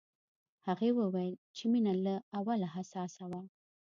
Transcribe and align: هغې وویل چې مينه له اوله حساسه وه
هغې 0.67 0.89
وویل 0.99 1.33
چې 1.55 1.63
مينه 1.71 1.93
له 2.05 2.15
اوله 2.37 2.67
حساسه 2.75 3.23
وه 3.31 3.41